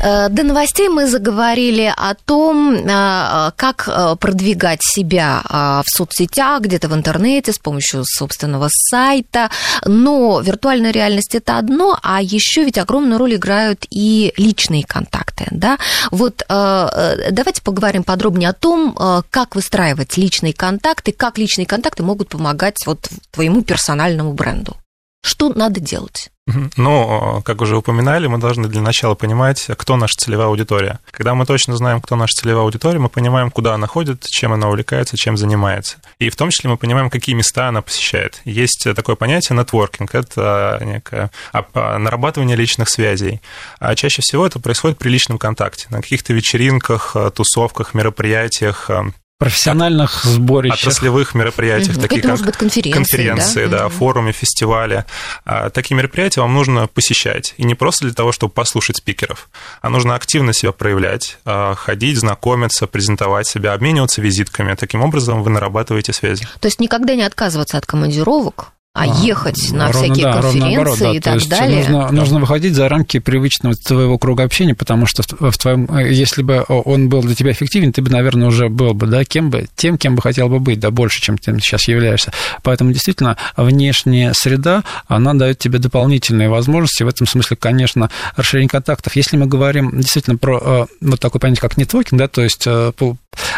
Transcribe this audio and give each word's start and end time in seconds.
Э, 0.00 0.28
до 0.28 0.42
новостей 0.42 0.88
мы 0.88 1.06
заговорили 1.06 1.92
о 1.96 2.14
том, 2.14 2.74
э, 2.74 3.50
как 3.56 3.88
э, 3.88 4.16
продвигать 4.16 4.80
себя 4.82 5.42
в 5.48 5.84
соцсетях, 5.86 6.62
где-то 6.62 6.88
в 6.88 6.94
интернете 6.94 7.52
с 7.52 7.58
помощью 7.58 8.04
собственного 8.04 8.68
сайта. 8.70 9.50
Но 9.84 10.40
виртуальная 10.40 10.90
реальность 10.90 11.34
это 11.34 11.58
одно, 11.58 11.98
а 12.02 12.20
еще 12.22 12.64
ведь 12.64 12.78
огромную 12.78 13.18
роль 13.18 13.36
играют 13.36 13.86
и 13.90 14.32
личные 14.36 14.84
контакты. 14.84 15.46
Да? 15.50 15.78
Вот 16.10 16.44
давайте 16.48 17.62
поговорим 17.62 18.04
подробнее 18.04 18.50
о 18.50 18.52
том, 18.52 18.96
как 19.30 19.54
выстраивать 19.54 20.16
личные 20.16 20.52
контакты, 20.52 21.12
как 21.12 21.38
личные 21.38 21.66
контакты 21.66 22.02
могут 22.02 22.28
помогать 22.28 22.86
вот 22.86 23.08
твоему 23.30 23.62
персональному 23.62 24.32
бренду. 24.32 24.76
Что 25.22 25.48
надо 25.48 25.80
делать? 25.80 26.30
Ну, 26.76 27.42
как 27.44 27.60
уже 27.60 27.76
упоминали, 27.76 28.28
мы 28.28 28.38
должны 28.38 28.68
для 28.68 28.80
начала 28.80 29.16
понимать, 29.16 29.66
кто 29.76 29.96
наша 29.96 30.14
целевая 30.16 30.46
аудитория. 30.46 31.00
Когда 31.10 31.34
мы 31.34 31.44
точно 31.44 31.76
знаем, 31.76 32.00
кто 32.00 32.14
наша 32.14 32.34
целевая 32.40 32.62
аудитория, 32.62 33.00
мы 33.00 33.08
понимаем, 33.08 33.50
куда 33.50 33.74
она 33.74 33.88
ходит, 33.88 34.24
чем 34.26 34.52
она 34.52 34.68
увлекается, 34.68 35.16
чем 35.16 35.36
занимается. 35.36 35.96
И 36.20 36.30
в 36.30 36.36
том 36.36 36.50
числе 36.50 36.70
мы 36.70 36.76
понимаем, 36.76 37.10
какие 37.10 37.34
места 37.34 37.66
она 37.66 37.82
посещает. 37.82 38.40
Есть 38.44 38.86
такое 38.94 39.16
понятие 39.16 39.58
нетворкинг, 39.58 40.14
это 40.14 40.78
некое 40.82 41.32
нарабатывание 41.74 42.56
личных 42.56 42.88
связей. 42.88 43.42
А 43.80 43.96
чаще 43.96 44.22
всего 44.22 44.46
это 44.46 44.60
происходит 44.60 44.98
при 44.98 45.08
личном 45.08 45.38
контакте, 45.38 45.88
на 45.90 46.00
каких-то 46.00 46.32
вечеринках, 46.32 47.16
тусовках, 47.34 47.92
мероприятиях, 47.92 48.88
профессиональных 49.38 50.24
сборищах. 50.24 50.80
Отраслевых 50.80 51.34
мероприятиях, 51.34 51.96
угу. 51.96 52.02
таких 52.02 52.18
Это, 52.18 52.28
как 52.28 52.30
может 52.32 52.46
быть, 52.46 52.56
конференции, 52.56 52.98
конференции 52.98 53.66
да, 53.66 53.78
да 53.78 53.86
угу. 53.86 53.94
форумы, 53.94 54.32
фестивали. 54.32 55.04
А, 55.44 55.70
такие 55.70 55.94
мероприятия 55.94 56.40
вам 56.40 56.54
нужно 56.54 56.86
посещать. 56.86 57.54
И 57.56 57.64
не 57.64 57.74
просто 57.74 58.06
для 58.06 58.14
того, 58.14 58.32
чтобы 58.32 58.52
послушать 58.52 58.96
спикеров, 58.96 59.48
а 59.82 59.90
нужно 59.90 60.14
активно 60.14 60.52
себя 60.52 60.72
проявлять, 60.72 61.38
а, 61.44 61.74
ходить, 61.74 62.18
знакомиться, 62.18 62.86
презентовать 62.86 63.46
себя, 63.46 63.74
обмениваться 63.74 64.22
визитками. 64.22 64.74
Таким 64.74 65.02
образом 65.02 65.42
вы 65.42 65.50
нарабатываете 65.50 66.12
связи. 66.12 66.48
То 66.60 66.66
есть 66.66 66.80
никогда 66.80 67.14
не 67.14 67.22
отказываться 67.22 67.76
от 67.76 67.84
командировок, 67.84 68.72
а, 68.96 69.02
а 69.02 69.06
ехать 69.22 69.72
на 69.72 69.92
ровно, 69.92 70.14
всякие 70.14 70.24
да, 70.24 70.32
конференции 70.40 70.58
наоборот, 70.58 70.98
да, 70.98 71.12
и 71.12 71.20
так 71.20 71.34
есть 71.34 71.48
далее. 71.50 71.76
Нужно, 71.76 72.12
нужно 72.12 72.40
выходить 72.40 72.74
за 72.74 72.88
рамки 72.88 73.18
привычного 73.18 73.74
твоего 73.76 74.18
круга 74.18 74.44
общения, 74.44 74.74
потому 74.74 75.06
что 75.06 75.22
в, 75.22 75.50
в 75.50 75.58
твоем, 75.58 75.86
если 75.98 76.42
бы 76.42 76.64
он 76.66 77.10
был 77.10 77.22
для 77.22 77.34
тебя 77.34 77.52
эффективен, 77.52 77.92
ты 77.92 78.00
бы, 78.00 78.10
наверное, 78.10 78.48
уже 78.48 78.70
был 78.70 78.94
бы, 78.94 79.06
да, 79.06 79.24
кем 79.24 79.50
бы, 79.50 79.66
тем, 79.76 79.98
кем 79.98 80.16
бы 80.16 80.22
хотел 80.22 80.48
бы 80.48 80.60
быть, 80.60 80.80
да, 80.80 80.90
больше, 80.90 81.20
чем 81.20 81.36
ты 81.36 81.54
сейчас 81.60 81.88
являешься. 81.88 82.32
Поэтому 82.62 82.92
действительно 82.92 83.36
внешняя 83.56 84.32
среда, 84.32 84.82
она 85.08 85.34
дает 85.34 85.58
тебе 85.58 85.78
дополнительные 85.78 86.48
возможности. 86.48 87.02
В 87.02 87.08
этом 87.08 87.26
смысле, 87.26 87.58
конечно, 87.58 88.10
расширение 88.34 88.70
контактов. 88.70 89.14
Если 89.14 89.36
мы 89.36 89.46
говорим 89.46 90.00
действительно 90.00 90.38
про 90.38 90.58
э, 90.58 90.86
вот 91.02 91.20
такое 91.20 91.40
понятие, 91.40 91.60
как 91.60 91.76
нетворкинг, 91.76 92.18
да, 92.18 92.28
то 92.28 92.42
есть 92.42 92.64
э, 92.66 92.92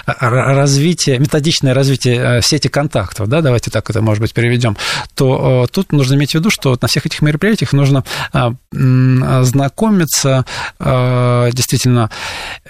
развитие, 0.06 1.19
методичное 1.19 1.75
развитие 1.75 2.39
э, 2.39 2.42
сети 2.42 2.69
контактов, 2.69 3.28
да, 3.28 3.41
давайте 3.41 3.70
так 3.70 3.89
это, 3.91 4.03
может 4.03 4.20
быть, 4.20 4.33
переведем, 4.33 4.77
то 5.14 5.28
э, 5.37 5.67
тут 5.73 5.93
нужно 5.93 6.15
иметь 6.15 6.33
в 6.33 6.34
виду, 6.34 6.51
что 6.51 6.77
на 6.81 6.89
всех 6.89 7.07
этих 7.07 7.23
мероприятиях 7.23 7.73
нужно 7.73 8.05
а, 8.33 8.53
знакомиться 8.73 10.45
э, 10.79 11.51
действительно 11.53 12.11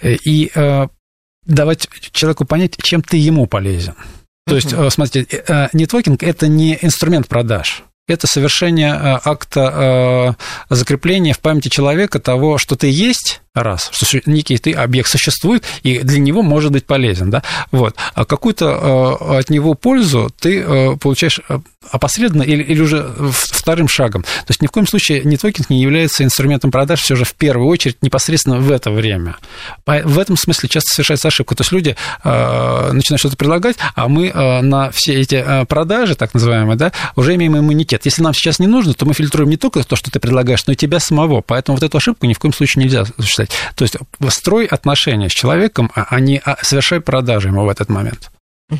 и 0.03 0.51
давать 1.47 1.89
человеку 2.13 2.45
понять, 2.45 2.77
чем 2.83 3.03
ты 3.03 3.17
ему 3.17 3.47
полезен. 3.47 3.95
То 4.47 4.57
есть, 4.57 4.75
смотрите, 4.91 5.69
нетворкинг– 5.73 6.23
это 6.25 6.49
не 6.49 6.79
инструмент 6.81 7.29
продаж 7.29 7.85
это 8.07 8.27
совершение 8.27 8.95
акта 8.95 10.35
закрепления 10.71 11.35
в 11.35 11.41
памяти 11.41 11.69
человека 11.69 12.19
того, 12.19 12.57
что 12.57 12.75
ты 12.75 12.89
есть, 12.91 13.43
раз, 13.55 13.91
что 13.93 14.21
некий 14.27 14.59
ты 14.59 14.73
объект 14.73 15.09
существует 15.09 15.65
и 15.83 16.01
для 16.01 16.19
него 16.19 16.43
может 16.43 16.73
быть 16.73 16.87
полезен, 16.87 17.31
да, 17.31 17.43
вот, 17.71 17.97
а 18.15 18.25
какую-то 18.25 19.19
э, 19.21 19.39
от 19.39 19.51
него 19.51 19.75
пользу 19.75 20.31
ты 20.39 20.61
э, 20.61 20.97
получаешь 20.97 21.41
э, 21.49 21.59
опосредованно 21.91 22.43
или, 22.43 22.63
или 22.63 22.81
уже 22.81 23.15
вторым 23.31 23.89
шагом. 23.89 24.23
То 24.23 24.51
есть 24.51 24.63
ни 24.63 24.67
в 24.67 24.71
коем 24.71 24.87
случае 24.87 25.23
нетворкинг 25.25 25.71
не 25.71 25.81
является 25.81 26.25
инструментом 26.25 26.71
продаж 26.71 27.01
все 27.01 27.17
же 27.17 27.25
в 27.25 27.35
первую 27.35 27.69
очередь 27.69 28.03
непосредственно 28.03 28.59
в 28.59 28.71
это 28.71 28.91
время. 28.91 29.37
В 29.87 30.19
этом 30.19 30.37
смысле 30.37 30.69
часто 30.69 30.91
совершается 30.95 31.29
ошибка. 31.29 31.55
То 31.55 31.63
есть 31.63 31.73
люди 31.73 31.97
начинают 32.25 33.21
что-то 33.21 33.37
предлагать, 33.37 33.77
а 33.95 34.09
мы 34.09 34.33
на 34.63 34.91
все 34.91 35.15
эти 35.21 35.65
продажи, 35.67 36.15
так 36.15 36.35
называемые, 36.35 36.77
да, 36.77 36.93
уже 37.17 37.35
имеем 37.37 37.57
иммунитет. 37.57 38.05
Если 38.05 38.23
нам 38.23 38.35
сейчас 38.35 38.59
не 38.59 38.67
нужно, 38.67 38.93
то 38.93 39.07
мы 39.07 39.15
фильтруем 39.15 39.49
не 39.49 39.57
только 39.57 39.83
то, 39.83 39.97
что 39.97 40.11
ты 40.11 40.21
предлагаешь, 40.21 40.67
но 40.67 40.75
и 40.75 40.77
тебя 40.77 41.01
самого. 41.01 41.41
Поэтому 41.41 41.77
вот 41.77 41.85
эту 41.85 41.97
ошибку 41.97 42.27
ни 42.27 42.35
в 42.35 42.39
коем 42.39 42.53
случае 42.53 42.85
нельзя 42.85 43.07
сказать. 43.39 43.51
То 43.75 43.85
есть 43.85 43.97
строй 44.35 44.67
отношения 44.67 45.29
с 45.29 45.33
человеком, 45.33 45.91
а 45.95 46.19
не 46.21 46.41
а, 46.45 46.57
совершай 46.63 47.01
продажи 47.01 47.49
ему 47.49 47.65
в 47.65 47.69
этот 47.69 47.89
момент. 47.89 48.31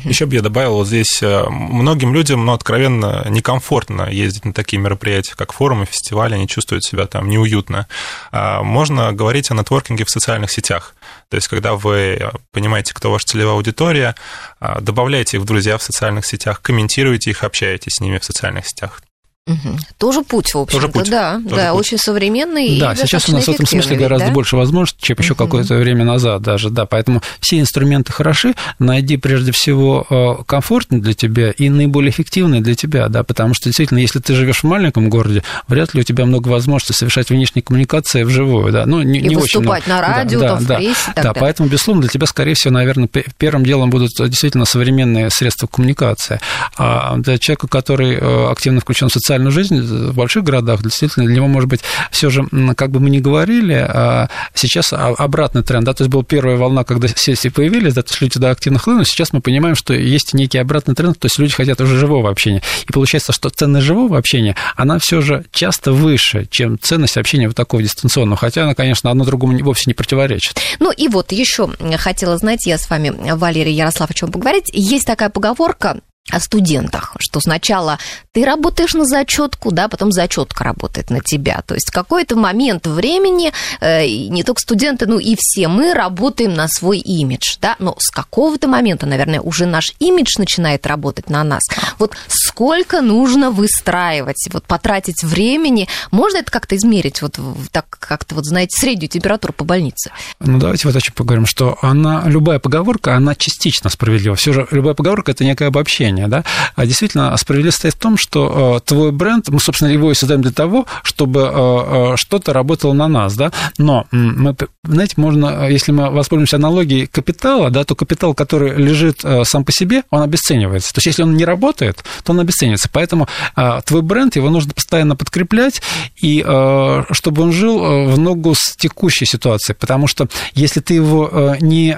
Еще 0.03 0.27
бы 0.27 0.35
я 0.35 0.43
добавил, 0.43 0.75
вот 0.75 0.85
здесь 0.85 1.23
э, 1.23 1.45
многим 1.49 2.13
людям, 2.13 2.45
ну, 2.45 2.53
откровенно 2.53 3.25
некомфортно 3.27 4.07
ездить 4.11 4.45
на 4.45 4.53
такие 4.53 4.79
мероприятия, 4.79 5.33
как 5.35 5.51
форумы, 5.51 5.87
фестивали, 5.87 6.35
они 6.35 6.47
чувствуют 6.47 6.83
себя 6.83 7.07
там 7.07 7.27
неуютно. 7.27 7.87
А 8.31 8.61
можно 8.61 9.11
говорить 9.13 9.49
о 9.49 9.55
нетворкинге 9.55 10.05
в 10.05 10.11
социальных 10.11 10.51
сетях. 10.51 10.93
То 11.29 11.37
есть, 11.37 11.47
когда 11.47 11.73
вы 11.73 12.31
понимаете, 12.51 12.93
кто 12.93 13.09
ваша 13.09 13.25
целевая 13.25 13.55
аудитория, 13.55 14.13
а, 14.59 14.79
добавляйте 14.79 15.37
их 15.37 15.43
в 15.43 15.47
друзья 15.47 15.79
в 15.79 15.81
социальных 15.81 16.27
сетях, 16.27 16.61
комментируйте 16.61 17.31
их, 17.31 17.43
общаетесь 17.43 17.93
с 17.93 17.99
ними 17.99 18.19
в 18.19 18.23
социальных 18.23 18.67
сетях. 18.67 19.01
Угу. 19.49 19.77
Тоже 19.97 20.21
путь, 20.21 20.53
в 20.53 20.59
общем-то, 20.59 21.05
да, 21.09 21.41
Тоже 21.43 21.55
да, 21.55 21.71
путь. 21.71 21.79
очень 21.79 21.97
современный. 21.97 22.79
Да, 22.79 22.95
сейчас 22.95 23.27
у 23.29 23.33
нас 23.33 23.45
в 23.45 23.49
этом 23.49 23.65
смысле 23.65 23.97
гораздо 23.97 24.27
да? 24.27 24.33
больше 24.33 24.55
возможностей, 24.55 25.07
чем 25.07 25.17
еще 25.19 25.33
угу. 25.33 25.43
какое-то 25.43 25.75
время 25.75 26.05
назад 26.05 26.43
даже, 26.43 26.69
да, 26.69 26.85
поэтому 26.85 27.23
все 27.39 27.59
инструменты 27.59 28.13
хороши, 28.13 28.53
найди 28.77 29.17
прежде 29.17 29.51
всего 29.51 30.05
э, 30.09 30.43
комфортный 30.45 30.99
для 30.99 31.15
тебя 31.15 31.49
и 31.49 31.69
наиболее 31.69 32.11
эффективный 32.11 32.61
для 32.61 32.75
тебя, 32.75 33.07
да, 33.07 33.23
потому 33.23 33.55
что 33.55 33.65
действительно, 33.65 33.97
если 33.97 34.19
ты 34.19 34.35
живешь 34.35 34.59
в 34.59 34.63
маленьком 34.65 35.09
городе, 35.09 35.43
вряд 35.67 35.95
ли 35.95 36.01
у 36.01 36.03
тебя 36.03 36.25
много 36.25 36.47
возможностей 36.49 36.93
совершать 36.93 37.29
внешние 37.29 37.63
коммуникации 37.63 38.23
вживую, 38.23 38.71
да, 38.71 38.85
ну 38.85 39.01
не, 39.01 39.19
и 39.19 39.29
не 39.29 39.35
выступать 39.35 39.83
очень 39.83 39.93
на 39.93 40.01
радио, 40.01 40.39
да, 40.41 40.47
там, 40.47 40.65
да, 40.65 40.75
в 40.75 40.77
прессе, 40.77 41.11
да, 41.15 41.23
да, 41.23 41.33
поэтому 41.33 41.69
безусловно 41.69 42.01
для 42.01 42.11
тебя, 42.11 42.27
скорее 42.27 42.53
всего, 42.53 42.73
наверное, 42.75 43.09
первым 43.37 43.65
делом 43.65 43.89
будут 43.89 44.11
действительно 44.11 44.65
современные 44.65 45.31
средства 45.31 45.65
коммуникации, 45.65 46.39
а 46.77 47.17
для 47.17 47.39
человека, 47.39 47.67
который 47.67 48.15
э, 48.15 48.51
активно 48.51 48.81
включен 48.81 49.09
в 49.09 49.13
социальную 49.39 49.51
жизнь 49.51 50.11
больших 50.11 50.43
городах, 50.43 50.81
действительно, 50.83 51.25
для 51.25 51.35
него, 51.35 51.47
может 51.47 51.69
быть, 51.69 51.81
все 52.11 52.29
же, 52.29 52.45
как 52.75 52.91
бы 52.91 52.99
мы 52.99 53.09
ни 53.09 53.19
говорили, 53.19 53.73
а 53.73 54.29
сейчас 54.53 54.91
обратный 54.93 55.63
тренд, 55.63 55.85
да, 55.85 55.93
то 55.93 56.03
есть 56.03 56.11
была 56.11 56.23
первая 56.23 56.57
волна, 56.57 56.83
когда 56.83 57.07
сессии 57.07 57.49
появились, 57.49 57.93
да, 57.93 58.01
то 58.01 58.09
есть 58.09 58.21
люди 58.21 58.33
туда 58.33 58.51
активно 58.51 58.79
хлынули, 58.79 59.05
сейчас 59.05 59.33
мы 59.33 59.41
понимаем, 59.41 59.75
что 59.75 59.93
есть 59.93 60.33
некий 60.33 60.57
обратный 60.57 60.95
тренд, 60.95 61.17
то 61.17 61.25
есть 61.25 61.39
люди 61.39 61.53
хотят 61.53 61.79
уже 61.81 61.97
живого 61.97 62.29
общения. 62.29 62.61
И 62.87 62.91
получается, 62.91 63.33
что 63.33 63.49
ценность 63.49 63.85
живого 63.85 64.17
общения, 64.17 64.55
она 64.75 64.99
все 64.99 65.21
же 65.21 65.45
часто 65.51 65.91
выше, 65.91 66.47
чем 66.49 66.77
ценность 66.79 67.17
общения 67.17 67.47
вот 67.47 67.55
такого 67.55 67.81
дистанционного, 67.81 68.37
хотя 68.37 68.63
она, 68.63 68.75
конечно, 68.75 69.09
одно 69.09 69.23
другому 69.23 69.57
вовсе 69.63 69.83
не 69.87 69.93
противоречит. 69.93 70.59
Ну 70.79 70.91
и 70.91 71.07
вот 71.07 71.31
еще 71.31 71.69
хотела, 71.97 72.37
знаете, 72.37 72.71
я 72.71 72.77
с 72.77 72.89
вами, 72.89 73.13
Валерий 73.33 73.73
Ярославовичем, 73.73 74.31
поговорить. 74.31 74.69
Есть 74.73 75.05
такая 75.05 75.29
поговорка, 75.29 75.99
о 76.31 76.39
студентах, 76.39 77.15
что 77.19 77.39
сначала 77.39 77.99
ты 78.31 78.45
работаешь 78.45 78.93
на 78.93 79.05
зачетку, 79.05 79.71
да, 79.71 79.87
потом 79.87 80.11
зачетка 80.11 80.63
работает 80.63 81.09
на 81.09 81.21
тебя. 81.21 81.61
То 81.65 81.75
есть 81.75 81.89
в 81.89 81.93
какой-то 81.93 82.35
момент 82.35 82.87
времени 82.87 83.51
э, 83.81 84.07
не 84.07 84.43
только 84.43 84.61
студенты, 84.61 85.05
ну 85.05 85.19
и 85.19 85.35
все 85.37 85.67
мы 85.67 85.93
работаем 85.93 86.53
на 86.53 86.67
свой 86.67 86.99
имидж, 86.99 87.57
да, 87.61 87.75
но 87.79 87.95
с 87.99 88.09
какого-то 88.09 88.67
момента, 88.67 89.05
наверное, 89.05 89.41
уже 89.41 89.65
наш 89.65 89.93
имидж 89.99 90.35
начинает 90.37 90.85
работать 90.85 91.29
на 91.29 91.43
нас. 91.43 91.63
Вот 91.97 92.13
сколько 92.59 93.01
нужно 93.01 93.51
выстраивать, 93.51 94.49
вот 94.51 94.65
потратить 94.65 95.23
времени, 95.23 95.87
можно 96.11 96.39
это 96.39 96.51
как-то 96.51 96.75
измерить, 96.75 97.21
вот 97.21 97.39
так 97.71 97.85
как-то 97.89 98.35
вот, 98.35 98.45
знаете, 98.45 98.77
среднюю 98.77 99.07
температуру 99.07 99.53
по 99.53 99.63
больнице? 99.63 100.11
Ну 100.41 100.59
давайте 100.59 100.85
вот 100.85 100.93
о 100.93 100.99
чем 100.99 101.13
поговорим, 101.15 101.45
что 101.45 101.77
она, 101.81 102.23
любая 102.25 102.59
поговорка, 102.59 103.15
она 103.15 103.33
частично 103.33 103.89
справедлива. 103.89 104.35
Все 104.35 104.51
же 104.51 104.67
любая 104.71 104.93
поговорка– 104.93 105.31
это 105.33 105.45
некое 105.45 105.67
обобщение 105.69 106.27
да, 106.27 106.43
а 106.75 106.85
действительно 106.85 107.37
справедливость 107.37 107.77
стоит 107.77 107.93
в 107.93 107.97
том, 107.97 108.17
что 108.17 108.81
э, 108.83 108.85
твой 108.85 109.13
бренд, 109.13 109.47
мы, 109.47 109.61
собственно, 109.61 109.89
его 109.89 110.11
и 110.11 110.13
создаем 110.13 110.41
для 110.41 110.51
того, 110.51 110.85
чтобы 111.03 111.43
э, 111.43 111.53
э, 111.53 112.17
что-то 112.17 112.51
работало 112.51 112.91
на 112.91 113.07
нас, 113.07 113.37
да, 113.37 113.53
но 113.77 114.05
мы, 114.11 114.53
знаете, 114.83 115.13
можно, 115.15 115.69
если 115.69 115.93
мы 115.93 116.09
воспользуемся 116.09 116.57
аналогией 116.57 117.07
капитала, 117.07 117.69
да, 117.69 117.85
то 117.85 117.95
капитал, 117.95 118.33
который 118.33 118.75
лежит 118.75 119.23
сам 119.43 119.63
по 119.63 119.71
себе, 119.71 120.03
он 120.09 120.23
обесценивается. 120.23 120.93
То 120.93 120.97
есть, 120.97 121.05
если 121.05 121.23
он 121.23 121.37
не 121.37 121.45
работает, 121.45 122.03
то 122.25 122.33
он 122.33 122.48
обесценивается. 122.49 122.89
Поэтому 122.91 123.27
а, 123.55 123.81
твой 123.81 124.01
бренд, 124.01 124.35
его 124.35 124.49
нужно 124.49 124.73
постоянно 124.73 125.15
подкреплять, 125.15 125.81
и 126.21 126.43
а, 126.45 127.05
чтобы 127.11 127.43
он 127.43 127.51
жил 127.51 127.79
в 127.79 128.17
ногу 128.17 128.55
с 128.55 128.75
текущей 128.75 129.25
ситуацией. 129.25 129.75
Потому 129.79 130.07
что 130.07 130.27
если 130.53 130.79
ты 130.79 130.95
его 130.95 131.55
не 131.61 131.95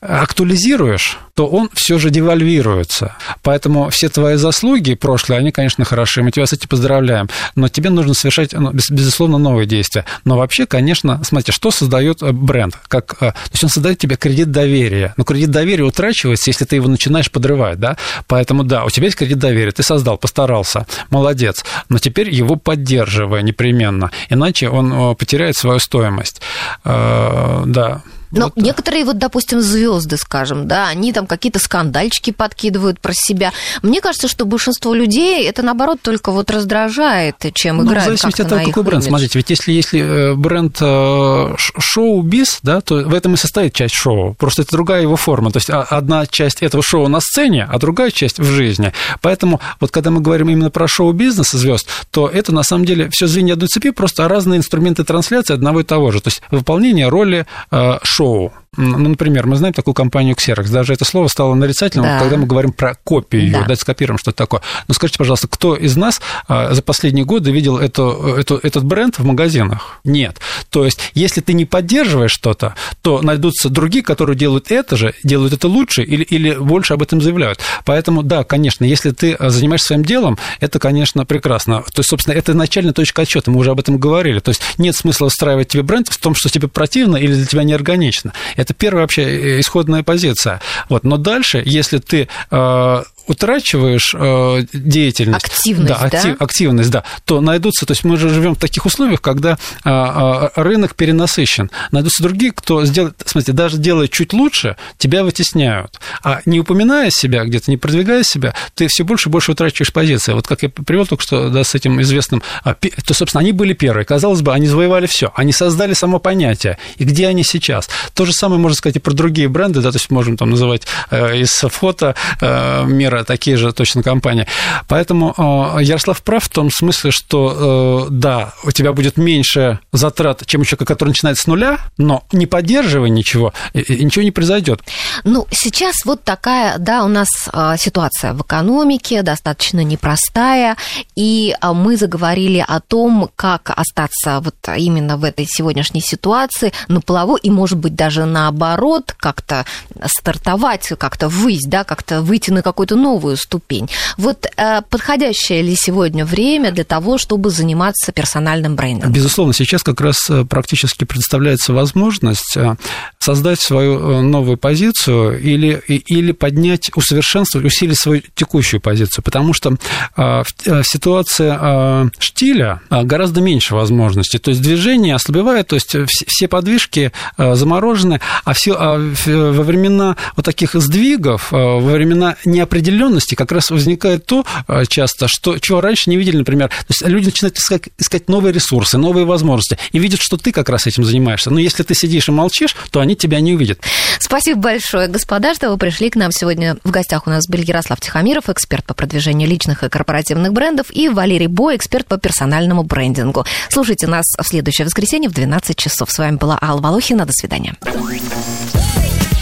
актуализируешь, 0.00 1.18
то 1.34 1.46
он 1.46 1.68
все 1.74 1.98
же 1.98 2.10
девальвируется. 2.10 3.16
Поэтому 3.42 3.90
все 3.90 4.08
твои 4.08 4.36
заслуги 4.36 4.94
прошлые, 4.94 5.40
они, 5.40 5.50
конечно, 5.50 5.84
хороши, 5.84 6.22
мы 6.22 6.30
тебя 6.30 6.46
с 6.46 6.52
этим 6.52 6.68
поздравляем, 6.68 7.28
но 7.56 7.68
тебе 7.68 7.90
нужно 7.90 8.14
совершать, 8.14 8.52
ну, 8.52 8.70
безусловно, 8.72 9.38
новые 9.38 9.66
действия. 9.66 10.04
Но 10.24 10.36
вообще, 10.36 10.66
конечно, 10.66 11.22
смотрите, 11.24 11.52
что 11.52 11.70
создает 11.70 12.20
бренд? 12.20 12.78
Как, 12.86 13.16
то 13.18 13.34
есть 13.50 13.64
он 13.64 13.70
создает 13.70 13.98
тебе 13.98 14.16
кредит 14.16 14.52
доверия. 14.52 15.14
Но 15.16 15.24
кредит 15.24 15.50
доверия 15.50 15.82
утрачивается, 15.82 16.50
если 16.50 16.64
ты 16.64 16.76
его 16.76 16.88
начинаешь 16.88 17.30
подрывать, 17.30 17.80
да? 17.80 17.96
Поэтому, 18.28 18.62
да, 18.62 18.84
у 18.84 18.90
тебя 18.90 19.06
есть 19.06 19.16
кредит 19.16 19.38
доверия, 19.38 19.53
ты 19.70 19.82
создал, 19.82 20.18
постарался, 20.18 20.86
молодец, 21.10 21.64
но 21.88 21.98
теперь 21.98 22.30
его 22.30 22.56
поддерживай 22.56 23.42
непременно, 23.42 24.10
иначе 24.30 24.68
он 24.68 25.16
потеряет 25.16 25.56
свою 25.56 25.78
стоимость. 25.78 26.40
Э, 26.84 27.62
да. 27.66 28.02
Но 28.38 28.52
вот. 28.54 28.56
некоторые, 28.56 29.04
вот, 29.04 29.18
допустим, 29.18 29.60
звезды, 29.60 30.16
скажем, 30.16 30.66
да, 30.68 30.88
они 30.88 31.12
там 31.12 31.26
какие-то 31.26 31.58
скандальчики 31.58 32.30
подкидывают 32.30 33.00
про 33.00 33.12
себя. 33.14 33.52
Мне 33.82 34.00
кажется, 34.00 34.28
что 34.28 34.44
большинство 34.44 34.94
людей 34.94 35.46
это, 35.48 35.62
наоборот, 35.62 36.00
только 36.02 36.32
вот 36.32 36.50
раздражает, 36.50 37.36
чем 37.54 37.78
ну, 37.78 37.84
играет. 37.84 38.04
В 38.04 38.06
зависимости 38.06 38.42
от 38.42 38.48
того, 38.48 38.64
какой 38.64 38.82
бренд. 38.82 39.02
Имидж. 39.02 39.08
Смотрите, 39.08 39.38
ведь 39.38 39.50
если, 39.50 39.72
если 39.72 40.00
э, 40.00 40.34
бренд 40.34 40.76
э, 40.80 41.54
шоу-биз, 41.56 42.60
да, 42.62 42.80
то 42.80 42.96
в 42.96 43.14
этом 43.14 43.34
и 43.34 43.36
состоит 43.36 43.74
часть 43.74 43.94
шоу. 43.94 44.34
Просто 44.34 44.62
это 44.62 44.72
другая 44.72 45.02
его 45.02 45.16
форма. 45.16 45.50
То 45.50 45.58
есть 45.58 45.70
а, 45.70 45.82
одна 45.82 46.26
часть 46.26 46.62
этого 46.62 46.82
шоу 46.82 47.08
на 47.08 47.20
сцене, 47.20 47.68
а 47.70 47.78
другая 47.78 48.10
часть 48.10 48.38
в 48.38 48.44
жизни. 48.44 48.92
Поэтому 49.20 49.60
вот 49.80 49.90
когда 49.90 50.10
мы 50.10 50.20
говорим 50.20 50.48
именно 50.48 50.70
про 50.70 50.88
шоу-бизнес 50.88 51.50
звезд, 51.50 51.88
то 52.10 52.28
это 52.28 52.52
на 52.52 52.62
самом 52.62 52.84
деле 52.84 53.08
все 53.10 53.26
звенья 53.26 53.54
одной 53.54 53.68
цепи, 53.68 53.90
просто 53.90 54.28
разные 54.28 54.58
инструменты 54.58 55.04
трансляции 55.04 55.54
одного 55.54 55.80
и 55.80 55.84
того 55.84 56.10
же. 56.10 56.20
То 56.20 56.28
есть 56.28 56.42
выполнение 56.50 57.08
роли 57.08 57.46
э, 57.70 57.98
шоу 58.02 58.23
шоу. 58.24 58.63
Ну, 58.76 59.08
например, 59.08 59.46
мы 59.46 59.56
знаем 59.56 59.74
такую 59.74 59.94
компанию 59.94 60.34
Xerox. 60.34 60.70
Даже 60.70 60.92
это 60.92 61.04
слово 61.04 61.28
стало 61.28 61.54
нарицательным, 61.54 62.06
да. 62.06 62.18
когда 62.18 62.36
мы 62.36 62.46
говорим 62.46 62.72
про 62.72 62.94
копию, 62.94 63.52
да. 63.52 63.64
да, 63.66 63.76
скопируем 63.76 64.18
что-то 64.18 64.36
такое. 64.36 64.60
Но 64.88 64.94
скажите, 64.94 65.18
пожалуйста, 65.18 65.48
кто 65.48 65.74
из 65.74 65.96
нас 65.96 66.20
а, 66.48 66.74
за 66.74 66.82
последние 66.82 67.24
годы 67.24 67.50
видел 67.50 67.78
эту, 67.78 68.36
эту, 68.38 68.58
этот 68.62 68.84
бренд 68.84 69.18
в 69.18 69.24
магазинах? 69.24 70.00
Нет. 70.04 70.38
То 70.70 70.84
есть, 70.84 70.98
если 71.14 71.40
ты 71.40 71.52
не 71.52 71.64
поддерживаешь 71.64 72.32
что-то, 72.32 72.74
то 73.02 73.22
найдутся 73.22 73.68
другие, 73.68 74.04
которые 74.04 74.36
делают 74.36 74.70
это 74.70 74.96
же, 74.96 75.14
делают 75.22 75.52
это 75.52 75.68
лучше 75.68 76.02
или, 76.02 76.22
или 76.22 76.54
больше 76.54 76.94
об 76.94 77.02
этом 77.02 77.20
заявляют. 77.20 77.60
Поэтому, 77.84 78.22
да, 78.22 78.44
конечно, 78.44 78.84
если 78.84 79.10
ты 79.10 79.36
занимаешься 79.40 79.88
своим 79.88 80.04
делом, 80.04 80.38
это, 80.60 80.78
конечно, 80.78 81.24
прекрасно. 81.24 81.82
То 81.82 82.00
есть, 82.00 82.10
собственно, 82.10 82.34
это 82.34 82.54
начальная 82.54 82.92
точка 82.92 83.22
отсчета, 83.22 83.50
мы 83.50 83.60
уже 83.60 83.70
об 83.70 83.80
этом 83.80 83.98
говорили. 83.98 84.40
То 84.40 84.50
есть, 84.50 84.62
нет 84.78 84.96
смысла 84.96 85.26
устраивать 85.26 85.68
тебе 85.68 85.82
бренд 85.82 86.08
в 86.08 86.18
том, 86.18 86.34
что 86.34 86.48
тебе 86.48 86.68
противно 86.68 87.16
или 87.16 87.34
для 87.34 87.46
тебя 87.46 87.62
неорганично 87.62 87.94
органично. 87.94 88.32
Это 88.64 88.72
первая 88.72 89.02
вообще 89.02 89.22
э, 89.22 89.60
исходная 89.60 90.02
позиция. 90.02 90.60
Вот. 90.88 91.04
Но 91.04 91.18
дальше, 91.18 91.62
если 91.66 91.98
ты 91.98 92.28
э, 92.50 93.02
утрачиваешь 93.26 94.14
э, 94.14 94.64
деятельность, 94.72 95.44
активность, 95.44 95.88
да, 95.88 95.96
актив, 95.96 96.38
да? 96.38 96.44
активность, 96.44 96.90
да, 96.90 97.04
то 97.24 97.40
найдутся, 97.40 97.86
то 97.86 97.92
есть 97.92 98.04
мы 98.04 98.16
же 98.16 98.28
живем 98.28 98.54
в 98.54 98.58
таких 98.58 98.86
условиях, 98.86 99.20
когда 99.20 99.52
э, 99.52 99.88
э, 99.88 100.48
рынок 100.56 100.94
перенасыщен, 100.94 101.70
найдутся 101.90 102.22
другие, 102.22 102.52
кто 102.52 102.84
сделает, 102.84 103.14
смотрите, 103.24 103.52
даже 103.52 103.78
делая 103.78 104.08
чуть 104.08 104.32
лучше, 104.32 104.76
тебя 104.98 105.24
вытесняют, 105.24 106.00
а 106.22 106.40
не 106.44 106.60
упоминая 106.60 107.10
себя 107.10 107.44
где-то, 107.44 107.70
не 107.70 107.76
продвигая 107.76 108.24
себя, 108.24 108.54
ты 108.74 108.88
все 108.88 109.04
больше 109.04 109.28
и 109.28 109.32
больше 109.32 109.52
утрачиваешь 109.52 109.92
позиции. 109.92 110.32
Вот 110.32 110.46
как 110.46 110.62
я 110.62 110.68
привел 110.68 111.06
только 111.06 111.22
что, 111.22 111.48
да, 111.48 111.64
с 111.64 111.74
этим 111.74 112.00
известным, 112.02 112.42
а, 112.62 112.74
то, 112.74 113.14
собственно, 113.14 113.40
они 113.40 113.52
были 113.52 113.72
первые, 113.72 114.04
казалось 114.04 114.42
бы, 114.42 114.52
они 114.52 114.66
завоевали 114.66 115.06
все, 115.06 115.32
они 115.34 115.52
создали 115.52 115.94
само 115.94 116.18
понятие, 116.18 116.78
и 116.96 117.04
где 117.04 117.26
они 117.28 117.44
сейчас. 117.44 117.88
То 118.14 118.26
же 118.26 118.32
самое 118.32 118.60
можно 118.60 118.76
сказать 118.76 118.96
и 118.96 119.00
про 119.00 119.12
другие 119.12 119.48
бренды, 119.48 119.80
да, 119.80 119.90
то 119.90 119.96
есть 119.96 120.10
можем 120.10 120.36
там 120.36 120.50
называть 120.50 120.82
э, 121.10 121.38
из 121.38 121.52
фото 121.52 122.14
э, 122.40 122.84
мира 122.84 123.13
мира 123.14 123.24
такие 123.24 123.56
же 123.56 123.72
точно 123.72 124.02
компании. 124.02 124.46
Поэтому 124.88 125.34
э, 125.36 125.82
Ярослав 125.82 126.22
прав 126.22 126.44
в 126.44 126.48
том 126.48 126.70
смысле, 126.70 127.10
что 127.10 128.06
э, 128.08 128.10
да, 128.10 128.52
у 128.64 128.70
тебя 128.70 128.92
будет 128.92 129.16
меньше 129.16 129.78
затрат, 129.92 130.42
чем 130.46 130.62
у 130.62 130.64
человека, 130.64 130.84
который 130.84 131.10
начинает 131.10 131.38
с 131.38 131.46
нуля, 131.46 131.78
но 131.96 132.24
не 132.32 132.46
поддерживая 132.46 133.08
ничего, 133.08 133.52
ничего 133.74 134.22
не 134.22 134.30
произойдет. 134.30 134.80
Ну, 135.24 135.46
сейчас 135.50 136.04
вот 136.04 136.22
такая, 136.24 136.78
да, 136.78 137.04
у 137.04 137.08
нас 137.08 137.28
э, 137.52 137.74
ситуация 137.78 138.32
в 138.32 138.42
экономике 138.42 139.22
достаточно 139.22 139.84
непростая, 139.84 140.76
и 141.16 141.54
мы 141.62 141.96
заговорили 141.96 142.64
о 142.66 142.80
том, 142.80 143.30
как 143.36 143.70
остаться 143.76 144.40
вот 144.40 144.54
именно 144.76 145.16
в 145.16 145.24
этой 145.24 145.46
сегодняшней 145.48 146.00
ситуации 146.00 146.72
на 146.88 147.00
плаву, 147.00 147.36
и, 147.36 147.50
может 147.50 147.78
быть, 147.78 147.94
даже 147.94 148.24
наоборот, 148.24 149.14
как-то 149.16 149.64
стартовать, 150.06 150.92
как-то 150.98 151.28
выйти, 151.28 151.68
да, 151.68 151.84
как-то 151.84 152.22
выйти 152.22 152.50
на 152.50 152.62
какой-то 152.62 152.96
новую 153.04 153.36
ступень. 153.36 153.88
Вот 154.16 154.46
э, 154.46 154.80
подходящее 154.88 155.62
ли 155.62 155.76
сегодня 155.76 156.24
время 156.24 156.72
для 156.72 156.84
того, 156.84 157.18
чтобы 157.18 157.50
заниматься 157.50 158.12
персональным 158.12 158.76
брендингом? 158.76 159.12
Безусловно, 159.12 159.52
сейчас 159.52 159.82
как 159.82 160.00
раз 160.00 160.16
э, 160.30 160.44
практически 160.44 161.04
представляется 161.04 161.74
возможность 161.74 162.56
э, 162.56 162.76
создать 163.24 163.60
свою 163.60 164.22
новую 164.22 164.58
позицию 164.58 165.40
или, 165.40 165.82
или 165.86 166.32
поднять, 166.32 166.90
усовершенствовать, 166.94 167.66
усилить 167.66 167.98
свою 167.98 168.22
текущую 168.34 168.80
позицию, 168.80 169.24
потому 169.24 169.54
что 169.54 169.76
в 170.16 170.44
ситуации 170.84 172.10
штиля 172.20 172.80
гораздо 172.90 173.40
меньше 173.40 173.74
возможностей, 173.74 174.38
то 174.38 174.50
есть 174.50 174.62
движение 174.62 175.14
ослабевает, 175.14 175.68
то 175.68 175.76
есть 175.76 175.96
все 176.08 176.48
подвижки 176.48 177.12
заморожены, 177.38 178.20
а, 178.44 178.52
все, 178.52 178.74
а 178.78 178.98
во 178.98 179.62
времена 179.62 180.16
вот 180.36 180.44
таких 180.44 180.74
сдвигов, 180.74 181.50
во 181.50 181.78
времена 181.80 182.36
неопределенности 182.44 183.34
как 183.34 183.52
раз 183.52 183.70
возникает 183.70 184.26
то 184.26 184.44
часто, 184.88 185.28
что, 185.28 185.58
чего 185.58 185.80
раньше 185.80 186.10
не 186.10 186.16
видели, 186.16 186.38
например. 186.38 186.68
То 186.68 186.86
есть 186.90 187.06
люди 187.06 187.26
начинают 187.26 187.56
искать, 187.56 187.82
искать 187.98 188.28
новые 188.28 188.52
ресурсы, 188.52 188.98
новые 188.98 189.24
возможности, 189.24 189.78
и 189.92 189.98
видят, 189.98 190.20
что 190.20 190.36
ты 190.36 190.52
как 190.52 190.68
раз 190.68 190.86
этим 190.86 191.04
занимаешься. 191.04 191.50
Но 191.50 191.58
если 191.58 191.82
ты 191.82 191.94
сидишь 191.94 192.28
и 192.28 192.32
молчишь, 192.32 192.76
то 192.90 193.00
они 193.00 193.13
тебя 193.18 193.40
не 193.40 193.54
увидят. 193.54 193.80
Спасибо 194.18 194.60
большое, 194.60 195.08
господа, 195.08 195.54
что 195.54 195.70
вы 195.70 195.78
пришли 195.78 196.10
к 196.10 196.16
нам 196.16 196.32
сегодня. 196.32 196.76
В 196.84 196.90
гостях 196.90 197.26
у 197.26 197.30
нас 197.30 197.46
был 197.48 197.60
Ярослав 197.60 198.00
Тихомиров, 198.00 198.48
эксперт 198.48 198.84
по 198.84 198.94
продвижению 198.94 199.48
личных 199.48 199.82
и 199.82 199.88
корпоративных 199.88 200.52
брендов, 200.52 200.86
и 200.90 201.08
Валерий 201.08 201.46
Бой, 201.46 201.76
эксперт 201.76 202.06
по 202.06 202.16
персональному 202.16 202.82
брендингу. 202.82 203.44
Слушайте 203.68 204.06
нас 204.06 204.24
в 204.38 204.46
следующее 204.46 204.86
воскресенье 204.86 205.28
в 205.28 205.34
12 205.34 205.76
часов. 205.76 206.10
С 206.10 206.18
вами 206.18 206.36
была 206.36 206.58
Алла 206.60 206.80
Волохина. 206.80 207.26
До 207.26 207.32
свидания. 207.32 207.74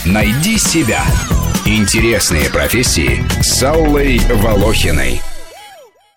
Найди 0.05 0.59
себя. 0.59 1.05
Интересные 1.65 2.51
профессии 2.51 3.25
с 3.41 3.63
Аллой 3.63 4.19
Волохиной. 4.19 5.23